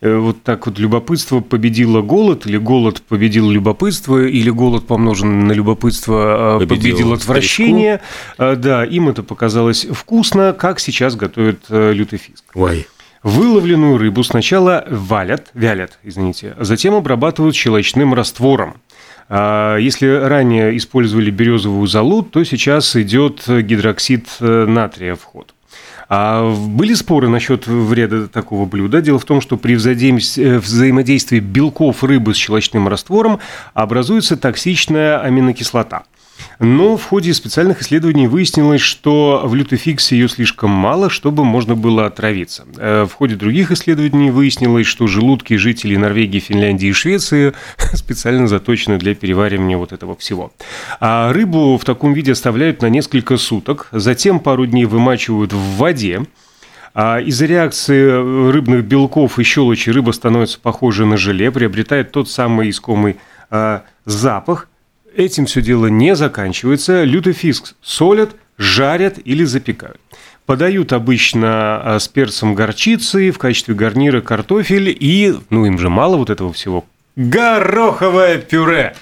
Э, 0.01 0.09
э, 0.09 0.17
вот 0.17 0.43
так 0.43 0.67
вот 0.67 0.79
любопытство 0.79 1.41
победило 1.41 2.03
голод, 2.03 2.47
или 2.47 2.57
голод 2.57 3.03
победил 3.03 3.51
любопытство, 3.51 4.25
или 4.25 4.51
голод, 4.51 4.87
помноженный 4.87 5.45
на 5.45 5.53
любопытство, 5.53 6.57
э, 6.57 6.61
победил, 6.61 6.77
победил 6.77 7.13
отвращение. 7.13 8.01
Старичку. 8.35 8.63
Да, 8.63 8.85
им 8.85 9.09
это 9.09 9.23
показалось 9.23 9.87
вкусно, 9.91 10.53
как 10.53 10.81
сейчас 10.81 11.17
готовят 11.17 11.65
лютый 11.69 12.19
фиск. 12.19 12.45
Ой. 12.55 12.87
Выловленную 13.23 13.99
рыбу 13.99 14.23
сначала 14.23 14.85
валят, 14.89 15.49
вялят, 15.53 15.99
извините, 16.05 16.55
а 16.59 16.65
затем 16.65 16.95
обрабатывают 16.95 17.57
щелочным 17.57 18.15
раствором. 18.15 18.77
А 19.29 19.77
если 19.79 20.07
ранее 20.07 20.77
использовали 20.77 21.31
березовую 21.31 21.89
золу, 21.89 22.23
то 22.23 22.45
сейчас 22.45 22.95
идет 22.95 23.43
гидроксид 23.49 24.29
натрия 24.39 25.17
в 25.17 25.25
ход. 25.25 25.56
А 26.09 26.55
были 26.55 26.95
споры 26.95 27.29
насчет 27.29 27.67
вреда 27.67 28.29
такого 28.29 28.65
блюда. 28.65 29.03
Дело 29.03 29.19
в 29.19 29.25
том, 29.25 29.41
что 29.41 29.57
при 29.57 29.75
э, 29.75 30.59
взаимодействии 30.59 31.41
белков 31.41 32.05
рыбы 32.05 32.35
с 32.35 32.37
щелочным 32.37 32.89
раствором 32.89 33.41
образуется 33.75 34.37
токсичная 34.37 35.21
аминокислота– 35.21 36.05
но 36.59 36.97
в 36.97 37.05
ходе 37.05 37.35
специальных 37.35 37.83
исследований 37.83 38.29
выяснилось, 38.29 38.81
что 38.81 39.43
в 39.45 39.55
лютофиксе 39.55 40.17
ее 40.17 40.29
слишком 40.29 40.71
мало, 40.71 41.11
чтобы 41.11 41.45
можно 41.45 41.75
было 41.75 42.07
отравиться. 42.07 42.65
Э, 42.77 43.07
в 43.09 43.13
ходе 43.13 43.35
других 43.35 43.71
исследований 43.71 44.31
выяснилось, 44.31 44.87
что 44.87 45.07
желудки 45.07 45.55
жителей 45.57 45.97
Норвегии, 45.97 46.39
Финляндии 46.39 46.89
и 46.89 46.93
Швеции 46.93 47.53
специально 47.93 48.49
заточены 48.49 48.99
для 48.99 49.15
переваривания 49.15 49.77
вот 49.77 49.93
этого 49.93 50.17
всего. 50.17 50.53
А 51.01 51.33
рыбу 51.33 51.77
в 51.77 51.85
таком 51.85 52.15
виде 52.15 52.33
оставляют 52.33 52.83
на 52.83 52.89
несколько 52.89 53.37
суток, 53.37 53.89
затем 53.93 54.41
пару 54.41 54.67
дней 54.67 54.87
вымачивают 54.87 55.53
в 55.53 55.77
воде, 55.77 56.23
а 56.95 57.21
из-за 57.21 57.45
реакции 57.45 58.51
рыбных 58.51 58.85
белков 58.87 59.39
и 59.39 59.43
щелочи 59.43 59.91
рыба 59.91 60.13
становится 60.13 60.59
похожа 60.59 61.05
на 61.05 61.19
желе, 61.19 61.51
приобретает 61.51 62.11
тот 62.13 62.31
самый 62.31 62.71
искомый 62.71 63.17
э, 63.51 63.81
запах– 64.07 64.69
Этим 65.17 65.47
все 65.47 65.63
дело 65.63 65.87
не 65.87 66.15
заканчивается. 66.15 67.05
Лютый 67.05 67.33
фиск 67.33 67.75
солят, 67.81 68.37
жарят 68.59 69.19
или 69.25 69.45
запекают. 69.45 69.99
Подают 70.45 70.93
обычно 70.93 71.81
а, 71.83 71.99
с 71.99 72.07
перцем 72.07 72.55
горчицы, 72.55 73.31
в 73.31 73.39
качестве 73.39 73.75
гарнира 73.75 74.21
картофель 74.21 74.95
и, 74.99 75.35
ну 75.49 75.65
им 75.65 75.79
же 75.79 75.89
мало 75.89 76.19
вот 76.19 76.29
этого 76.29 76.53
всего, 76.53 76.85
гороховое 77.17 78.39
пюре 78.39 78.95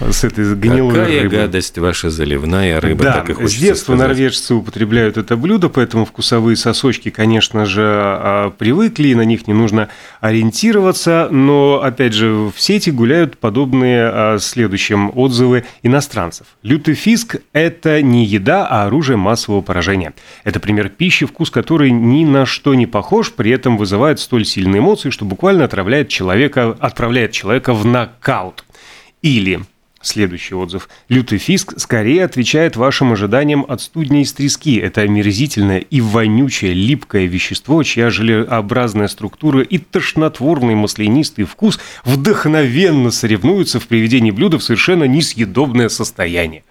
с 0.00 0.24
этой 0.24 0.54
гнилой 0.54 0.94
Какая 0.94 1.22
рыбой. 1.22 1.38
гадость 1.38 1.78
ваша 1.78 2.10
заливная 2.10 2.80
рыба, 2.80 3.04
да, 3.04 3.12
так 3.14 3.30
и 3.30 3.32
хочется 3.32 3.56
с 3.56 3.60
детства 3.60 3.94
сказать. 3.94 4.08
норвежцы 4.08 4.54
употребляют 4.54 5.16
это 5.16 5.36
блюдо, 5.36 5.68
поэтому 5.68 6.04
вкусовые 6.04 6.56
сосочки, 6.56 7.10
конечно 7.10 7.64
же, 7.64 7.82
а, 7.82 8.50
привыкли, 8.50 9.08
и 9.08 9.14
на 9.14 9.22
них 9.22 9.46
не 9.46 9.54
нужно 9.54 9.88
ориентироваться, 10.20 11.28
но, 11.30 11.80
опять 11.82 12.12
же, 12.12 12.28
в 12.30 12.54
сети 12.56 12.90
гуляют 12.90 13.38
подобные 13.38 14.10
а, 14.12 14.38
следующим 14.38 15.10
отзывы 15.14 15.64
иностранцев. 15.82 16.46
Лютый 16.62 16.94
фиск– 16.94 17.36
это 17.52 18.02
не 18.02 18.24
еда, 18.24 18.66
а 18.68 18.84
оружие 18.84 19.16
массового 19.16 19.62
поражения. 19.62 20.12
Это 20.44 20.60
пример 20.60 20.90
пищи, 20.90 21.24
вкус 21.24 21.50
которой 21.50 21.90
ни 21.90 22.24
на 22.24 22.44
что 22.44 22.74
не 22.74 22.86
похож, 22.86 23.32
при 23.32 23.50
этом 23.50 23.76
вызывает 23.78 24.20
столь 24.20 24.44
сильные 24.44 24.80
эмоции, 24.80 25.10
что 25.10 25.24
буквально 25.24 25.64
отправляет 25.64 26.08
человека, 26.08 26.76
отправляет 26.78 27.32
человека 27.32 27.72
в 27.72 27.86
нокаут. 27.86 28.64
Или 29.22 29.62
Следующий 30.02 30.54
отзыв. 30.54 30.88
Лютый 31.08 31.38
фиск 31.38 31.74
скорее 31.78 32.24
отвечает 32.24 32.76
вашим 32.76 33.12
ожиданиям 33.12 33.64
от 33.66 33.80
студня 33.80 34.20
из 34.22 34.32
трески. 34.32 34.76
Это 34.76 35.00
омерзительное 35.00 35.78
и 35.78 36.00
вонючее 36.00 36.74
липкое 36.74 37.26
вещество, 37.26 37.82
чья 37.82 38.10
желеобразная 38.10 39.08
структура 39.08 39.62
и 39.62 39.78
тошнотворный 39.78 40.74
маслянистый 40.74 41.44
вкус 41.44 41.80
вдохновенно 42.04 43.10
соревнуются 43.10 43.80
в 43.80 43.86
приведении 43.88 44.30
блюда 44.30 44.58
в 44.58 44.62
совершенно 44.62 45.04
несъедобное 45.04 45.88
состояние. 45.88 46.62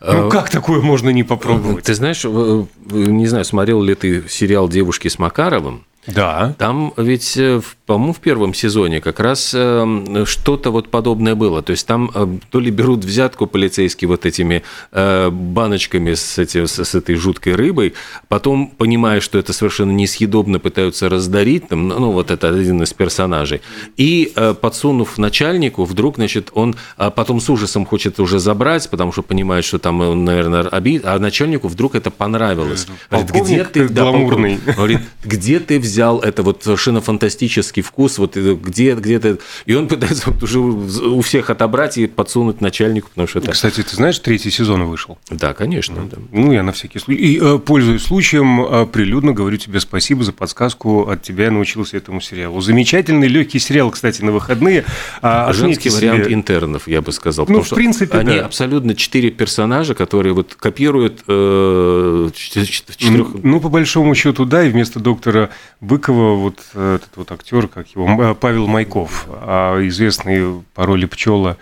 Ну, 0.00 0.28
а, 0.28 0.30
как 0.30 0.48
такое 0.48 0.80
можно 0.80 1.10
не 1.10 1.24
попробовать? 1.24 1.84
Ты 1.84 1.94
знаешь, 1.94 2.24
не 2.24 3.26
знаю, 3.26 3.44
смотрел 3.44 3.82
ли 3.82 3.96
ты 3.96 4.24
сериал 4.28 4.68
«Девушки 4.68 5.08
с 5.08 5.18
Макаровым»? 5.18 5.84
Да. 6.06 6.54
Там 6.58 6.94
ведь, 6.96 7.36
э, 7.36 7.60
по-моему, 7.84 8.12
в 8.12 8.18
первом 8.18 8.54
сезоне 8.54 9.00
как 9.00 9.20
раз 9.20 9.52
э, 9.54 10.24
что-то 10.24 10.70
вот 10.70 10.88
подобное 10.88 11.34
было. 11.34 11.62
То 11.62 11.72
есть 11.72 11.86
там 11.86 12.10
э, 12.14 12.26
то 12.50 12.60
ли 12.60 12.70
берут 12.70 13.04
взятку 13.04 13.46
полицейские 13.46 14.08
вот 14.08 14.24
этими 14.24 14.62
баночками 14.92 16.14
с, 16.14 16.38
эти, 16.38 16.64
с 16.64 16.94
этой 16.94 17.14
жуткой 17.16 17.54
рыбой, 17.54 17.94
потом, 18.28 18.68
понимая, 18.68 19.20
что 19.20 19.38
это 19.38 19.52
совершенно 19.52 19.90
несъедобно, 19.90 20.58
пытаются 20.58 21.08
раздарить, 21.08 21.68
там, 21.68 21.88
ну, 21.88 22.12
вот 22.12 22.30
это 22.30 22.48
один 22.48 22.82
из 22.82 22.92
персонажей, 22.92 23.60
и 23.96 24.32
подсунув 24.60 25.18
начальнику, 25.18 25.84
вдруг, 25.84 26.16
значит, 26.16 26.50
он 26.54 26.76
потом 26.96 27.40
с 27.40 27.50
ужасом 27.50 27.86
хочет 27.86 28.20
уже 28.20 28.38
забрать, 28.38 28.88
потому 28.90 29.12
что 29.12 29.22
понимает, 29.22 29.64
что 29.64 29.78
там, 29.78 30.24
наверное, 30.24 30.62
обид, 30.62 31.04
а 31.04 31.18
начальнику 31.18 31.68
вдруг 31.68 31.94
это 31.94 32.10
понравилось. 32.10 32.86
Говорит, 33.10 33.30
где 33.30 33.64
ты, 33.64 33.88
да, 33.88 34.10
говорит, 34.10 35.00
где 35.24 35.60
ты 35.60 35.78
взял 35.88 36.20
это 36.20 36.42
вот 36.42 36.62
совершенно 36.62 37.00
фантастический 37.00 37.82
вкус, 37.82 38.18
вот 38.18 38.36
где, 38.36 38.94
где 38.94 39.18
то 39.18 39.38
и 39.66 39.74
он 39.74 39.88
пытается 39.88 40.30
вот 40.30 40.42
уже 40.42 40.60
у 40.60 41.20
всех 41.20 41.50
отобрать 41.50 41.98
и 41.98 42.06
подсунуть 42.06 42.60
начальнику, 42.60 43.08
потому 43.08 43.28
что 43.28 43.40
это... 43.40 43.52
Кстати, 43.52 43.82
ты 43.82 43.96
знаешь, 43.96 44.18
третий 44.18 44.50
сезон 44.50 44.84
вышел? 44.84 45.18
Да, 45.30 45.54
конечно. 45.54 46.02
Ну, 46.02 46.08
да. 46.08 46.16
ну 46.32 46.52
я 46.52 46.62
на 46.62 46.72
всякий 46.72 46.98
случай. 46.98 47.20
И, 47.20 47.38
э, 47.40 47.58
пользуясь 47.58 48.02
случаем, 48.02 48.60
э, 48.64 48.86
прилюдно 48.86 49.32
говорю 49.32 49.56
тебе 49.56 49.80
спасибо 49.80 50.24
за 50.24 50.32
подсказку, 50.32 51.08
от 51.08 51.22
тебя 51.22 51.44
я 51.44 51.50
научился 51.50 51.96
этому 51.96 52.20
сериалу. 52.20 52.60
Замечательный, 52.60 53.28
легкий 53.28 53.58
сериал, 53.58 53.90
кстати, 53.90 54.22
на 54.22 54.32
выходные. 54.32 54.84
А, 55.22 55.52
Женский 55.52 55.90
вариант 55.90 56.24
себе... 56.24 56.34
интернов, 56.34 56.88
я 56.88 57.02
бы 57.02 57.12
сказал. 57.12 57.46
Ну, 57.48 57.62
в 57.62 57.70
принципе, 57.70 58.18
Они 58.18 58.36
да. 58.36 58.46
абсолютно 58.46 58.94
четыре 58.94 59.30
персонажа, 59.30 59.94
которые 59.94 60.32
вот 60.32 60.54
копируют 60.54 61.24
э, 61.26 62.30
четырех... 62.34 63.28
Ну, 63.42 63.60
по 63.60 63.68
большому 63.68 64.14
счету, 64.14 64.44
да, 64.44 64.64
и 64.64 64.70
вместо 64.70 65.00
доктора 65.00 65.50
Быкова 65.80 66.34
вот 66.34 66.60
э, 66.74 66.96
этот 66.96 67.16
вот 67.16 67.30
актер, 67.30 67.68
как 67.68 67.88
его, 67.88 68.34
Павел 68.34 68.66
Майков, 68.66 69.26
а 69.28 69.78
известный 69.86 70.62
по 70.74 70.84
роли 70.84 71.06
Пчела 71.06 71.56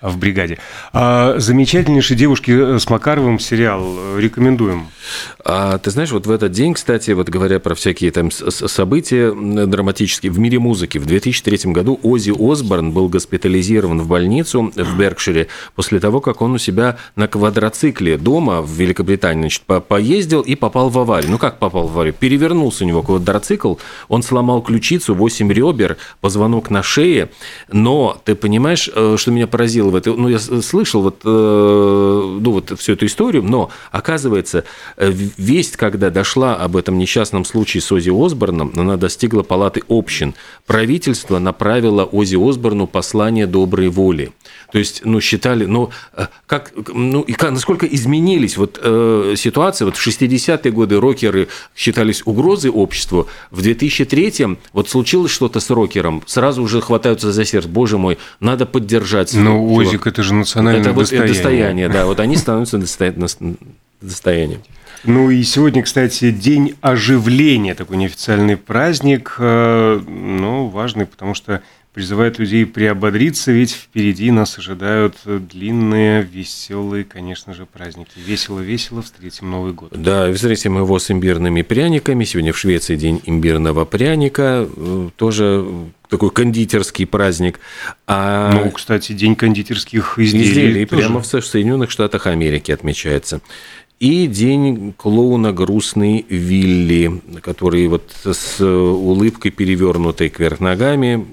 в 0.00 0.16
бригаде. 0.16 0.58
А 0.92 1.34
замечательнейшие 1.38 2.16
девушки 2.16 2.52
э, 2.52 2.78
с 2.78 2.88
Макаровым 2.88 3.40
сериал 3.40 3.82
э, 3.98 4.20
рекомендуем. 4.20 4.88
А, 5.44 5.78
ты 5.78 5.90
знаешь, 5.90 6.12
вот 6.12 6.26
в 6.26 6.30
этот 6.30 6.52
день, 6.52 6.74
кстати, 6.74 7.10
вот 7.10 7.28
говоря 7.28 7.58
про 7.58 7.74
всякие 7.74 8.12
там 8.12 8.30
события 8.30 9.32
драматические 9.66 10.30
в 10.30 10.38
мире 10.38 10.60
музыки, 10.60 10.98
в 10.98 11.06
2003 11.06 11.72
году 11.72 11.98
Ози 12.02 12.32
Осборн 12.38 12.92
был 12.92 13.08
госпитализирован 13.08 14.00
в 14.00 14.08
больницу 14.08 14.72
в 14.74 14.98
Беркшире 14.98 15.48
после 15.74 15.98
того, 15.98 16.20
как 16.20 16.42
он 16.42 16.54
у 16.54 16.58
себя 16.58 16.98
на 17.16 17.26
квадроцикле 17.26 18.18
дома 18.18 18.62
в 18.62 18.70
Великобритании 18.70 19.42
значит, 19.42 19.62
по 19.62 19.80
поездил 19.80 20.42
и 20.42 20.54
попал 20.54 20.90
в 20.90 20.98
аварию. 20.98 21.30
Ну 21.30 21.38
как 21.38 21.58
попал 21.58 21.88
в 21.88 21.92
аварию? 21.92 22.14
Перевернулся 22.14 22.84
у 22.84 22.86
него 22.86 23.02
квадроцикл, 23.02 23.74
он 24.08 24.22
сломал 24.22 24.62
ключицу, 24.62 25.14
8 25.14 25.50
ребер, 25.52 25.96
позвонок 26.20 26.70
на 26.70 26.82
шее, 26.84 27.30
но 27.72 28.20
ты 28.24 28.34
понимаешь, 28.36 28.88
э, 28.94 29.16
что 29.18 29.30
меня 29.32 29.48
поразило? 29.48 29.87
Верил 29.88 29.90
в 29.90 29.96
это. 29.96 30.12
Ну, 30.12 30.28
я 30.28 30.38
слышал 30.38 31.02
вот, 31.02 31.20
э, 31.24 31.28
ну, 31.28 32.50
вот 32.50 32.78
всю 32.78 32.92
эту 32.92 33.06
историю, 33.06 33.42
но, 33.42 33.70
оказывается, 33.90 34.64
э, 34.96 35.10
весть, 35.10 35.76
когда 35.76 36.10
дошла 36.10 36.56
об 36.56 36.76
этом 36.76 36.98
несчастном 36.98 37.44
случае 37.44 37.80
с 37.80 37.92
Ози 37.92 38.10
Осборном, 38.10 38.72
она 38.76 38.96
достигла 38.96 39.42
палаты 39.42 39.82
общин. 39.88 40.34
Правительство 40.66 41.38
направило 41.38 42.04
Ози 42.04 42.36
Осборну 42.36 42.86
послание 42.86 43.46
доброй 43.46 43.88
воли. 43.88 44.32
То 44.72 44.78
есть, 44.78 45.02
ну, 45.04 45.20
считали, 45.20 45.66
ну, 45.66 45.90
э, 46.16 46.26
как, 46.46 46.72
ну, 46.94 47.22
и 47.22 47.32
как, 47.32 47.52
насколько 47.52 47.86
изменились 47.86 48.56
вот 48.56 48.78
э, 48.82 49.34
ситуации. 49.36 49.84
Вот 49.84 49.96
в 49.96 50.06
60-е 50.06 50.72
годы 50.72 51.00
рокеры 51.00 51.48
считались 51.76 52.22
угрозой 52.24 52.70
обществу. 52.70 53.28
В 53.50 53.60
2003-м 53.60 54.58
вот 54.72 54.88
случилось 54.88 55.32
что-то 55.32 55.60
с 55.60 55.70
рокером, 55.70 56.22
сразу 56.26 56.62
уже 56.62 56.80
хватаются 56.80 57.32
за 57.32 57.44
сердце. 57.44 57.68
Боже 57.68 57.98
мой, 57.98 58.18
надо 58.40 58.66
поддержать. 58.66 59.32
Ну, 59.34 59.77
Паровозик– 59.78 60.06
это 60.08 60.22
же 60.22 60.34
национальное 60.34 60.80
это 60.82 60.92
достояние. 60.92 61.28
Вот 61.28 61.36
достояние, 61.36 61.88
да, 61.88 62.06
вот 62.06 62.20
они 62.20 62.36
становятся 62.36 62.78
достоянием. 64.00 64.60
Ну 65.04 65.30
и 65.30 65.42
сегодня, 65.44 65.82
кстати, 65.82 66.30
день 66.30 66.74
оживления, 66.80 67.74
такой 67.74 67.96
неофициальный 67.96 68.56
праздник, 68.56 69.36
э, 69.38 70.00
ну, 70.06 70.68
важный, 70.68 71.06
потому 71.06 71.34
что 71.34 71.62
призывает 71.98 72.38
людей 72.38 72.64
приободриться, 72.64 73.50
ведь 73.50 73.72
впереди 73.72 74.30
нас 74.30 74.56
ожидают 74.56 75.16
длинные, 75.24 76.22
веселые, 76.22 77.02
конечно 77.02 77.54
же, 77.54 77.66
праздники. 77.66 78.12
Весело-весело 78.14 79.02
встретим 79.02 79.50
Новый 79.50 79.72
год. 79.72 79.90
Да, 79.90 80.32
встретим 80.32 80.78
его 80.78 81.00
с 81.00 81.10
имбирными 81.10 81.62
пряниками. 81.62 82.22
Сегодня 82.22 82.52
в 82.52 82.56
Швеции 82.56 82.94
день 82.94 83.20
имбирного 83.24 83.84
пряника, 83.84 84.68
э, 84.76 85.08
тоже 85.16 85.66
такой 86.08 86.30
кондитерский 86.30 87.04
праздник. 87.04 87.58
А... 88.06 88.52
Ну, 88.52 88.70
кстати, 88.70 89.10
день 89.10 89.34
кондитерских 89.34 90.20
изделий. 90.20 90.50
Изделий 90.50 90.86
тоже. 90.86 91.02
прямо 91.02 91.20
в 91.20 91.26
Соединенных 91.26 91.90
Штатах 91.90 92.28
Америки 92.28 92.70
отмечается. 92.70 93.40
И 93.98 94.28
день 94.28 94.94
клоуна 94.96 95.52
грустный 95.52 96.24
Вилли, 96.28 97.20
который 97.42 97.88
вот 97.88 98.12
с 98.24 98.64
улыбкой 98.64 99.50
перевернутой 99.50 100.28
кверх 100.28 100.60
ногами 100.60 101.26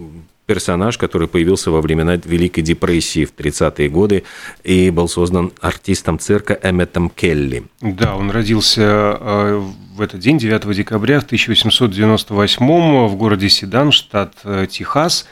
персонаж, 0.46 0.98
который 0.98 1.28
появился 1.28 1.72
во 1.72 1.82
времена 1.82 2.20
Великой 2.24 2.62
депрессии 2.62 3.26
в 3.26 3.34
30-е 3.34 3.90
годы 3.90 4.24
и 4.64 4.90
был 4.92 5.08
создан 5.08 5.52
артистом 5.62 6.20
цирка 6.20 6.58
Эмметом 6.62 7.10
Келли. 7.10 7.64
Да, 7.82 8.16
он 8.16 8.32
родился 8.32 8.82
э, 9.20 9.62
в 9.96 10.02
этот 10.02 10.20
день, 10.20 10.38
9 10.38 10.76
декабря 10.76 11.18
1898 11.18 13.08
в 13.08 13.16
городе 13.16 13.50
Седан, 13.50 13.92
штат 13.92 14.34
э, 14.44 14.68
Техас. 14.70 15.26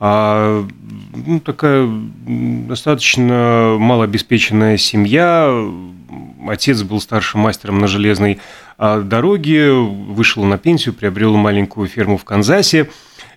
А, 0.00 0.64
ну, 1.26 1.40
такая 1.40 1.88
достаточно 1.88 3.76
малообеспеченная 3.78 4.76
семья. 4.76 5.52
Отец 6.46 6.82
был 6.82 7.00
старшим 7.00 7.40
мастером 7.40 7.80
на 7.80 7.88
железной 7.88 8.38
а, 8.76 9.00
дороге, 9.00 9.72
вышел 9.72 10.44
на 10.44 10.56
пенсию, 10.56 10.94
приобрел 10.94 11.36
маленькую 11.36 11.88
ферму 11.88 12.16
в 12.16 12.24
Канзасе. 12.24 12.90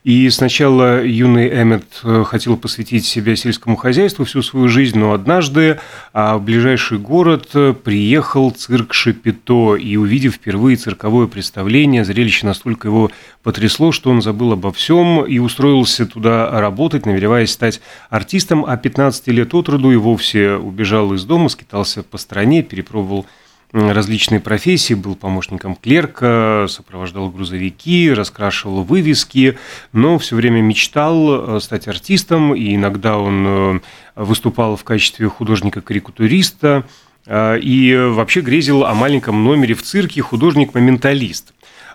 И 0.03 0.27
сначала 0.31 1.05
юный 1.05 1.47
Эммет 1.47 1.85
э, 2.03 2.23
хотел 2.25 2.57
посвятить 2.57 3.05
себя 3.05 3.35
сельскому 3.35 3.75
хозяйству 3.75 4.25
всю 4.25 4.41
свою 4.41 4.67
жизнь, 4.67 4.97
но 4.97 5.13
однажды 5.13 5.79
а, 6.11 6.37
в 6.39 6.43
ближайший 6.43 6.97
город 6.97 7.49
э, 7.53 7.73
приехал 7.73 8.49
цирк 8.49 8.95
Шапито, 8.95 9.75
и 9.75 9.97
увидев 9.97 10.35
впервые 10.35 10.77
цирковое 10.77 11.27
представление, 11.27 12.03
зрелище 12.03 12.47
настолько 12.47 12.87
его 12.87 13.11
потрясло, 13.43 13.91
что 13.91 14.09
он 14.09 14.23
забыл 14.23 14.53
обо 14.53 14.71
всем 14.71 15.23
и 15.23 15.37
устроился 15.37 16.07
туда 16.07 16.49
работать, 16.59 17.05
намереваясь 17.05 17.51
стать 17.51 17.79
артистом, 18.09 18.65
а 18.67 18.77
15 18.77 19.27
лет 19.27 19.53
от 19.53 19.69
роду 19.69 19.91
и 19.91 19.97
вовсе 19.97 20.53
убежал 20.53 21.13
из 21.13 21.25
дома, 21.25 21.47
скитался 21.47 22.01
по 22.01 22.17
стране, 22.17 22.63
перепробовал 22.63 23.27
различные 23.73 24.39
профессии, 24.39 24.93
был 24.93 25.15
помощником 25.15 25.75
клерка, 25.75 26.65
сопровождал 26.67 27.29
грузовики, 27.29 28.11
раскрашивал 28.11 28.83
вывески, 28.83 29.57
но 29.93 30.17
все 30.17 30.35
время 30.35 30.61
мечтал 30.61 31.57
э, 31.57 31.59
стать 31.61 31.87
артистом, 31.87 32.53
и 32.53 32.75
иногда 32.75 33.17
он 33.17 33.45
э, 33.47 33.79
выступал 34.15 34.75
в 34.75 34.83
качестве 34.83 35.29
художника-карикатуриста, 35.29 36.83
э, 37.25 37.59
и 37.59 37.95
вообще 37.95 38.41
грезил 38.41 38.85
о 38.85 38.93
маленьком 38.93 39.43
номере 39.43 39.73
в 39.73 39.83
цирке 39.83 40.21
«Художник-моменталист». 40.21 41.53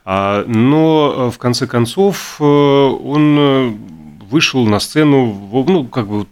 А, 0.08 0.44
но 0.46 1.32
в 1.32 1.38
конце 1.38 1.66
концов 1.66 2.40
он 2.40 3.76
вышел 4.30 4.64
на 4.64 4.78
сцену, 4.78 5.64
ну, 5.66 5.84
как 5.84 6.06
бы 6.06 6.26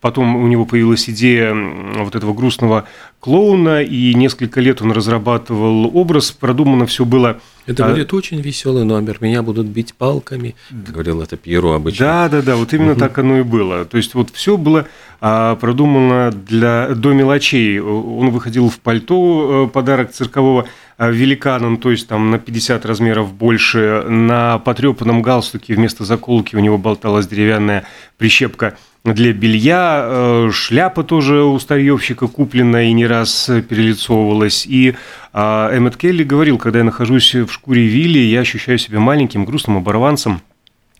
Потом 0.00 0.36
у 0.36 0.46
него 0.46 0.64
появилась 0.64 1.10
идея 1.10 1.54
вот 1.96 2.14
этого 2.14 2.32
грустного 2.32 2.86
клоуна, 3.18 3.82
и 3.82 4.14
несколько 4.14 4.60
лет 4.60 4.80
он 4.80 4.92
разрабатывал 4.92 5.90
образ, 5.96 6.30
продумано 6.30 6.86
все 6.86 7.04
было. 7.04 7.40
Это 7.66 7.84
а... 7.84 7.90
будет 7.90 8.14
очень 8.14 8.40
веселый 8.40 8.84
номер, 8.84 9.18
меня 9.20 9.42
будут 9.42 9.66
бить 9.66 9.94
палками, 9.94 10.54
говорил 10.70 11.20
это 11.20 11.36
Пьеро 11.36 11.74
обычно. 11.74 12.06
Да, 12.06 12.28
да, 12.28 12.42
да, 12.42 12.56
вот 12.56 12.72
именно 12.72 12.92
угу. 12.92 13.00
так 13.00 13.18
оно 13.18 13.38
и 13.38 13.42
было. 13.42 13.84
То 13.84 13.96
есть 13.96 14.14
вот 14.14 14.30
все 14.30 14.56
было 14.56 14.86
а, 15.20 15.56
продумано 15.56 16.30
для, 16.30 16.94
до 16.94 17.12
мелочей. 17.12 17.80
Он 17.80 18.30
выходил 18.30 18.68
в 18.70 18.78
пальто, 18.78 19.66
э, 19.66 19.72
подарок 19.72 20.12
циркового 20.12 20.68
великаном, 20.98 21.76
то 21.76 21.90
есть 21.90 22.08
там 22.08 22.30
на 22.30 22.38
50 22.38 22.84
размеров 22.84 23.32
больше, 23.32 24.04
на 24.08 24.58
потрепанном 24.58 25.22
галстуке 25.22 25.74
вместо 25.74 26.04
заколки 26.04 26.56
у 26.56 26.58
него 26.58 26.76
болталась 26.76 27.28
деревянная 27.28 27.84
прищепка 28.16 28.76
для 29.04 29.32
белья, 29.32 30.04
э, 30.04 30.50
шляпа 30.52 31.04
тоже 31.04 31.42
у 31.42 31.58
старьевщика 31.58 32.26
куплена 32.26 32.82
и 32.82 32.92
не 32.92 33.06
раз 33.06 33.50
перелицовывалась. 33.68 34.66
И 34.66 34.96
а, 35.32 35.70
Эммет 35.74 35.96
Келли 35.96 36.24
говорил, 36.24 36.58
когда 36.58 36.80
я 36.80 36.84
нахожусь 36.84 37.34
в 37.34 37.48
шкуре 37.50 37.86
Вилли, 37.86 38.18
я 38.18 38.40
ощущаю 38.40 38.78
себя 38.78 38.98
маленьким, 38.98 39.44
грустным 39.44 39.78
оборванцем, 39.78 40.42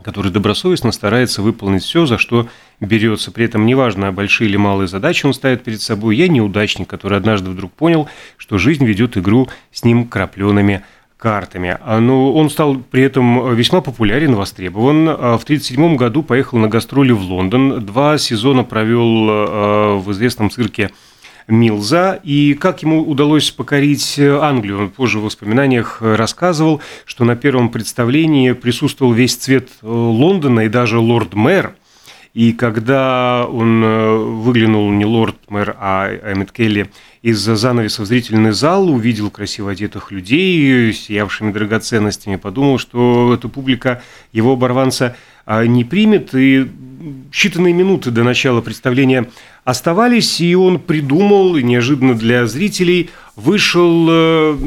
который 0.02 0.30
добросовестно 0.30 0.92
старается 0.92 1.42
выполнить 1.42 1.82
все, 1.82 2.06
за 2.06 2.18
что 2.18 2.48
берется. 2.80 3.30
При 3.30 3.44
этом 3.44 3.66
неважно, 3.66 4.12
большие 4.12 4.48
или 4.48 4.56
малые 4.56 4.88
задачи 4.88 5.26
он 5.26 5.34
ставит 5.34 5.64
перед 5.64 5.80
собой. 5.80 6.16
Я 6.16 6.28
неудачник, 6.28 6.88
который 6.88 7.18
однажды 7.18 7.50
вдруг 7.50 7.72
понял, 7.72 8.08
что 8.36 8.58
жизнь 8.58 8.84
ведет 8.84 9.16
игру 9.16 9.48
с 9.72 9.84
ним 9.84 10.06
крапленными 10.06 10.82
картами. 11.16 11.76
А, 11.80 11.98
но 11.98 12.32
он 12.32 12.48
стал 12.48 12.76
при 12.76 13.02
этом 13.02 13.54
весьма 13.54 13.80
популярен, 13.80 14.34
востребован. 14.36 15.08
А, 15.08 15.36
в 15.36 15.42
1937 15.42 15.96
году 15.96 16.22
поехал 16.22 16.58
на 16.58 16.68
гастроли 16.68 17.10
в 17.10 17.20
Лондон. 17.20 17.84
Два 17.84 18.16
сезона 18.18 18.62
провел 18.62 19.26
а, 19.28 19.96
в 19.98 20.12
известном 20.12 20.50
цирке 20.50 20.90
Милза. 21.48 22.20
И 22.22 22.54
как 22.54 22.82
ему 22.82 23.02
удалось 23.02 23.50
покорить 23.50 24.18
Англию? 24.18 24.78
Он 24.78 24.90
позже 24.90 25.18
в 25.18 25.24
воспоминаниях 25.24 25.98
рассказывал, 26.00 26.80
что 27.04 27.24
на 27.24 27.34
первом 27.34 27.70
представлении 27.70 28.52
присутствовал 28.52 29.12
весь 29.12 29.34
цвет 29.34 29.70
Лондона 29.82 30.60
и 30.60 30.68
даже 30.68 30.98
лорд-мэр. 30.98 31.74
И 32.34 32.52
когда 32.52 33.46
он 33.46 33.82
э, 33.82 34.16
выглянул 34.16 34.90
не 34.92 35.04
лорд-мэр, 35.04 35.76
а 35.78 36.08
Эммет 36.08 36.52
Келли 36.52 36.90
из-за 37.22 37.56
занавеса 37.56 38.02
в 38.02 38.06
зрительный 38.06 38.52
зал, 38.52 38.88
увидел 38.90 39.30
красиво 39.30 39.70
одетых 39.70 40.12
людей, 40.12 40.92
сиявшими 40.92 41.52
драгоценностями, 41.52 42.36
подумал, 42.36 42.78
что 42.78 43.34
эта 43.34 43.48
публика 43.48 44.02
его 44.32 44.52
оборванца 44.52 45.16
а, 45.46 45.64
не 45.66 45.84
примет, 45.84 46.34
и 46.34 46.68
считанные 47.32 47.72
минуты 47.72 48.10
до 48.10 48.22
начала 48.22 48.60
представления 48.60 49.30
оставались, 49.64 50.40
и 50.40 50.54
он 50.54 50.78
придумал, 50.78 51.56
неожиданно 51.56 52.14
для 52.14 52.46
зрителей, 52.46 53.10
вышел 53.36 54.06
э, 54.10 54.58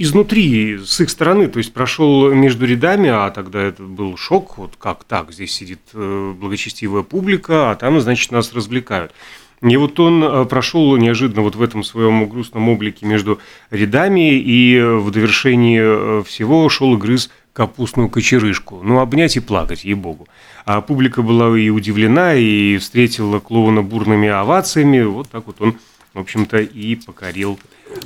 изнутри, 0.00 0.78
с 0.78 0.98
их 1.00 1.10
стороны, 1.10 1.46
то 1.46 1.58
есть 1.58 1.74
прошел 1.74 2.32
между 2.32 2.64
рядами, 2.66 3.10
а 3.10 3.30
тогда 3.30 3.60
это 3.60 3.82
был 3.82 4.16
шок, 4.16 4.56
вот 4.56 4.72
как 4.78 5.04
так, 5.04 5.30
здесь 5.30 5.52
сидит 5.52 5.80
э, 5.92 6.34
благочестивая 6.40 7.02
публика, 7.02 7.70
а 7.70 7.74
там, 7.74 8.00
значит, 8.00 8.32
нас 8.32 8.54
развлекают. 8.54 9.12
И 9.60 9.76
вот 9.76 10.00
он 10.00 10.24
э, 10.24 10.44
прошел 10.46 10.96
неожиданно 10.96 11.42
вот 11.42 11.54
в 11.54 11.62
этом 11.62 11.84
своем 11.84 12.26
грустном 12.30 12.70
облике 12.70 13.04
между 13.04 13.40
рядами, 13.70 14.32
и 14.38 14.80
в 14.80 15.10
довершении 15.10 16.22
всего 16.24 16.66
шел 16.70 16.94
и 16.94 16.96
грыз 16.96 17.30
капустную 17.52 18.08
кочерышку. 18.08 18.80
Ну, 18.82 19.00
обнять 19.00 19.36
и 19.36 19.40
плакать, 19.40 19.84
ей-богу. 19.84 20.28
А 20.64 20.80
публика 20.80 21.20
была 21.20 21.58
и 21.58 21.68
удивлена, 21.68 22.34
и 22.34 22.78
встретила 22.78 23.38
клоуна 23.38 23.82
бурными 23.82 24.28
овациями. 24.28 25.02
Вот 25.02 25.28
так 25.28 25.46
вот 25.46 25.60
он, 25.60 25.76
в 26.14 26.18
общем-то, 26.18 26.58
и 26.58 26.96
покорил 26.96 27.58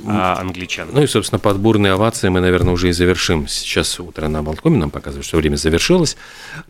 а, 0.05 0.39
англичан. 0.39 0.89
Ну 0.91 1.03
и, 1.03 1.07
собственно, 1.07 1.39
под 1.39 1.59
бурные 1.59 1.93
овации 1.93 2.29
мы, 2.29 2.39
наверное, 2.39 2.73
уже 2.73 2.89
и 2.89 2.91
завершим. 2.91 3.47
Сейчас 3.47 3.99
утро 3.99 4.27
на 4.27 4.43
Болткоме 4.43 4.77
нам 4.77 4.91
показывает, 4.91 5.25
что 5.25 5.37
время 5.37 5.55
завершилось. 5.55 6.17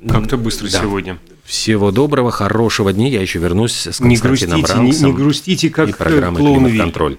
Как-то 0.07 0.37
быстро 0.37 0.69
да. 0.69 0.81
сегодня. 0.81 1.19
Всего 1.43 1.91
доброго, 1.91 2.31
хорошего 2.31 2.91
дня. 2.93 3.07
Я 3.07 3.21
еще 3.21 3.39
вернусь 3.39 3.87
с 3.87 3.99
Константином 3.99 4.09
не 4.09 4.63
грустите, 4.63 4.79
Не, 4.79 5.11
не 5.11 5.13
грустите, 5.13 5.69
как 5.69 5.89
и 5.89 5.93
программой 5.93 6.39
«Клоун 6.39 6.77
Контроль». 6.77 7.17